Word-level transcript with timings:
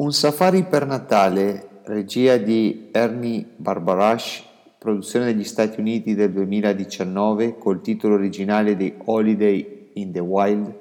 Un 0.00 0.12
safari 0.12 0.62
per 0.62 0.86
Natale, 0.86 1.80
regia 1.86 2.36
di 2.36 2.90
Ernie 2.92 3.44
Barbarash, 3.56 4.44
produzione 4.78 5.24
degli 5.24 5.42
Stati 5.42 5.80
Uniti 5.80 6.14
del 6.14 6.30
2019 6.30 7.58
col 7.58 7.80
titolo 7.80 8.14
originale 8.14 8.76
di 8.76 8.94
Holiday 9.06 9.90
in 9.94 10.12
the 10.12 10.20
Wild, 10.20 10.72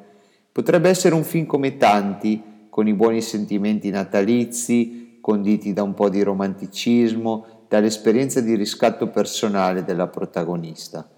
potrebbe 0.52 0.90
essere 0.90 1.16
un 1.16 1.23
film 1.23 1.48
come 1.48 1.77
tanti 1.77 2.67
con 2.70 2.88
i 2.88 2.93
buoni 2.93 3.21
sentimenti 3.21 3.90
natalizi, 3.90 5.18
conditi 5.20 5.73
da 5.73 5.81
un 5.81 5.95
po' 5.95 6.09
di 6.09 6.21
romanticismo, 6.21 7.63
dall'esperienza 7.68 8.40
di 8.40 8.54
riscatto 8.54 9.07
personale 9.07 9.84
della 9.84 10.09
protagonista. 10.09 11.09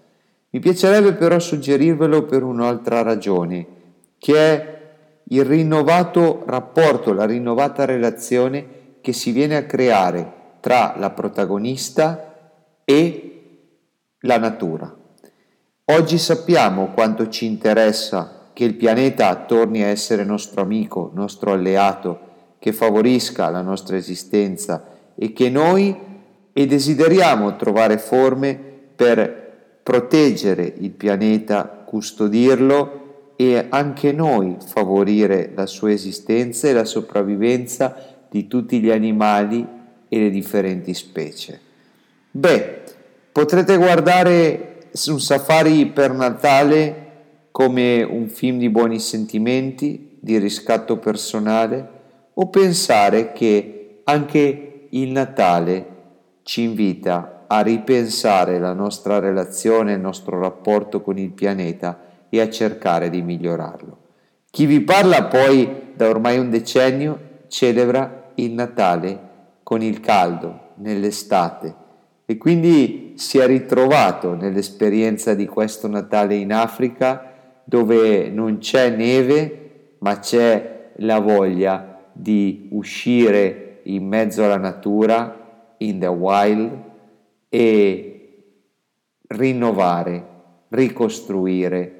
Mi 0.48 0.58
piacerebbe 0.58 1.12
però 1.12 1.38
suggerirvelo 1.38 2.24
per 2.24 2.44
un'altra 2.44 3.02
ragione, 3.02 3.66
che 4.16 4.36
è 4.36 4.79
il 5.32 5.44
rinnovato 5.44 6.42
rapporto, 6.46 7.12
la 7.12 7.24
rinnovata 7.24 7.84
relazione 7.84 8.78
che 9.00 9.12
si 9.12 9.30
viene 9.30 9.56
a 9.56 9.64
creare 9.64 10.38
tra 10.60 10.94
la 10.96 11.10
protagonista 11.10 12.52
e 12.84 13.42
la 14.20 14.38
natura. 14.38 14.94
Oggi 15.84 16.18
sappiamo 16.18 16.90
quanto 16.92 17.28
ci 17.28 17.46
interessa 17.46 18.50
che 18.52 18.64
il 18.64 18.74
pianeta 18.74 19.34
torni 19.44 19.82
a 19.82 19.86
essere 19.86 20.24
nostro 20.24 20.62
amico, 20.62 21.10
nostro 21.14 21.52
alleato, 21.52 22.28
che 22.58 22.72
favorisca 22.72 23.48
la 23.50 23.62
nostra 23.62 23.96
esistenza 23.96 24.84
e 25.14 25.32
che 25.32 25.48
noi 25.48 25.96
e 26.52 26.66
desideriamo 26.66 27.56
trovare 27.56 27.98
forme 27.98 28.58
per 28.94 29.78
proteggere 29.82 30.74
il 30.78 30.90
pianeta, 30.90 31.64
custodirlo 31.86 32.99
e 33.40 33.68
anche 33.70 34.12
noi 34.12 34.56
favorire 34.62 35.52
la 35.54 35.64
sua 35.64 35.92
esistenza 35.92 36.68
e 36.68 36.74
la 36.74 36.84
sopravvivenza 36.84 38.18
di 38.28 38.46
tutti 38.46 38.80
gli 38.80 38.90
animali 38.90 39.66
e 40.10 40.18
le 40.18 40.28
differenti 40.28 40.92
specie. 40.92 41.58
Beh, 42.32 42.82
potrete 43.32 43.78
guardare 43.78 44.88
un 45.06 45.20
safari 45.20 45.86
per 45.86 46.12
Natale 46.12 47.06
come 47.50 48.02
un 48.02 48.28
film 48.28 48.58
di 48.58 48.68
buoni 48.68 48.98
sentimenti, 48.98 50.18
di 50.20 50.36
riscatto 50.36 50.98
personale, 50.98 51.88
o 52.34 52.50
pensare 52.50 53.32
che 53.32 54.02
anche 54.04 54.88
il 54.90 55.10
Natale 55.12 55.86
ci 56.42 56.60
invita 56.60 57.46
a 57.46 57.62
ripensare 57.62 58.58
la 58.58 58.74
nostra 58.74 59.18
relazione, 59.18 59.94
il 59.94 60.00
nostro 60.00 60.38
rapporto 60.38 61.00
con 61.00 61.16
il 61.16 61.30
pianeta 61.30 62.08
e 62.30 62.40
a 62.40 62.48
cercare 62.48 63.10
di 63.10 63.20
migliorarlo. 63.20 63.98
Chi 64.50 64.66
vi 64.66 64.80
parla 64.80 65.24
poi 65.24 65.92
da 65.94 66.08
ormai 66.08 66.38
un 66.38 66.48
decennio 66.48 67.18
celebra 67.48 68.30
il 68.36 68.52
Natale 68.52 69.28
con 69.62 69.82
il 69.82 70.00
caldo, 70.00 70.68
nell'estate, 70.76 71.74
e 72.24 72.38
quindi 72.38 73.14
si 73.16 73.38
è 73.38 73.46
ritrovato 73.46 74.34
nell'esperienza 74.34 75.34
di 75.34 75.46
questo 75.46 75.88
Natale 75.88 76.36
in 76.36 76.52
Africa 76.52 77.34
dove 77.64 78.28
non 78.30 78.58
c'è 78.58 78.90
neve, 78.90 79.96
ma 79.98 80.18
c'è 80.18 80.92
la 80.96 81.18
voglia 81.18 82.00
di 82.12 82.68
uscire 82.72 83.80
in 83.84 84.06
mezzo 84.06 84.44
alla 84.44 84.56
natura, 84.56 85.74
in 85.78 85.98
the 85.98 86.06
wild, 86.06 86.78
e 87.48 88.44
rinnovare, 89.28 90.26
ricostruire, 90.68 91.99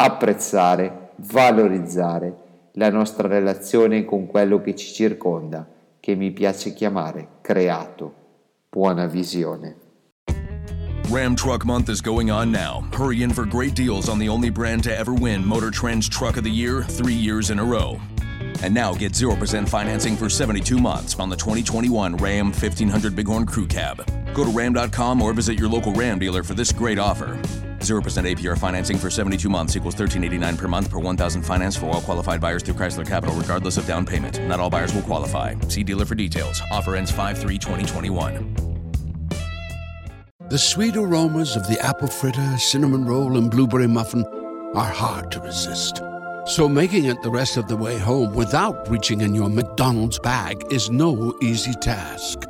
apprezzare, 0.00 1.10
valorizzare 1.16 2.36
la 2.74 2.88
nostra 2.88 3.26
relazione 3.26 4.04
con 4.04 4.26
quello 4.26 4.60
che 4.60 4.76
ci 4.76 4.92
circonda, 4.92 5.66
che 5.98 6.14
mi 6.14 6.30
piace 6.30 6.72
chiamare 6.72 7.38
creato. 7.40 8.14
Buona 8.70 9.06
visione. 9.06 9.76
Ram 11.10 11.34
Truck 11.34 11.64
Month 11.64 11.88
is 11.88 12.00
going 12.00 12.30
on 12.30 12.52
now. 12.52 12.84
Hurry 12.92 13.22
in 13.22 13.30
for 13.30 13.44
great 13.44 13.74
deals 13.74 14.08
on 14.08 14.18
the 14.18 14.28
only 14.28 14.50
brand 14.50 14.84
to 14.84 14.96
ever 14.96 15.12
win 15.12 15.44
Motor 15.44 15.70
Trend's 15.70 16.08
Truck 16.08 16.36
of 16.36 16.44
the 16.44 16.50
Year 16.50 16.84
three 16.84 17.14
years 17.14 17.50
in 17.50 17.58
a 17.58 17.64
row. 17.64 17.98
And 18.62 18.72
now 18.72 18.92
get 18.94 19.12
0% 19.14 19.68
financing 19.68 20.16
for 20.16 20.28
72 20.28 20.78
months 20.78 21.18
on 21.18 21.28
the 21.28 21.36
2021 21.36 22.16
Ram 22.18 22.52
1500 22.52 23.16
Bighorn 23.16 23.46
Crew 23.46 23.66
Cab. 23.66 24.04
Go 24.32 24.44
to 24.44 24.50
ram.com 24.50 25.20
or 25.20 25.32
visit 25.32 25.58
your 25.58 25.68
local 25.68 25.92
Ram 25.92 26.20
dealer 26.20 26.44
for 26.44 26.54
this 26.54 26.70
great 26.70 26.98
offer. 27.00 27.40
0% 27.80 28.00
APR 28.00 28.56
financing 28.56 28.96
for 28.96 29.10
72 29.10 29.48
months 29.48 29.76
equals 29.76 29.94
1389 29.94 30.56
per 30.56 30.68
month 30.68 30.88
per 30.90 30.98
1000 30.98 31.42
finance 31.42 31.76
for 31.76 31.86
all 31.86 32.00
qualified 32.00 32.40
buyers 32.40 32.62
through 32.62 32.74
Chrysler 32.74 33.06
Capital 33.06 33.34
regardless 33.34 33.76
of 33.76 33.86
down 33.86 34.06
payment. 34.06 34.40
Not 34.46 34.60
all 34.60 34.70
buyers 34.70 34.94
will 34.94 35.02
qualify. 35.02 35.54
See 35.68 35.82
dealer 35.82 36.04
for 36.04 36.14
details. 36.14 36.62
Offer 36.70 36.96
ends 36.96 37.12
5-3-2021. 37.12 38.68
The 40.50 40.58
sweet 40.58 40.96
aromas 40.96 41.56
of 41.56 41.68
the 41.68 41.78
apple 41.80 42.08
fritter, 42.08 42.56
cinnamon 42.56 43.04
roll, 43.04 43.36
and 43.36 43.50
blueberry 43.50 43.86
muffin 43.86 44.24
are 44.74 44.90
hard 44.90 45.30
to 45.32 45.40
resist. 45.40 46.00
So 46.46 46.66
making 46.66 47.04
it 47.04 47.20
the 47.20 47.30
rest 47.30 47.58
of 47.58 47.68
the 47.68 47.76
way 47.76 47.98
home 47.98 48.34
without 48.34 48.88
reaching 48.88 49.20
in 49.20 49.34
your 49.34 49.50
McDonald's 49.50 50.18
bag 50.18 50.64
is 50.72 50.88
no 50.88 51.36
easy 51.42 51.74
task. 51.74 52.46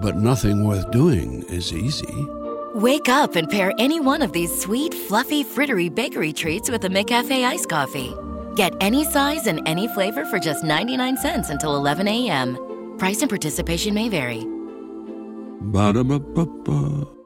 But 0.00 0.16
nothing 0.16 0.64
worth 0.64 0.90
doing 0.90 1.42
is 1.50 1.74
easy. 1.74 2.26
Wake 2.74 3.10
up 3.10 3.36
and 3.36 3.50
pair 3.50 3.74
any 3.78 4.00
one 4.00 4.22
of 4.22 4.32
these 4.32 4.50
sweet, 4.62 4.94
fluffy, 4.94 5.44
frittery 5.44 5.94
bakery 5.94 6.32
treats 6.32 6.70
with 6.70 6.84
a 6.84 6.88
McCafe 6.88 7.44
iced 7.44 7.68
coffee. 7.68 8.14
Get 8.56 8.72
any 8.80 9.04
size 9.04 9.46
and 9.46 9.60
any 9.66 9.88
flavor 9.88 10.24
for 10.24 10.38
just 10.38 10.64
99 10.64 11.18
cents 11.18 11.50
until 11.50 11.76
11 11.76 12.08
a.m. 12.08 12.96
Price 12.96 13.20
and 13.20 13.28
participation 13.28 13.92
may 13.92 14.08
vary. 14.08 14.46
Ba-da-ba-ba-ba. 15.60 17.21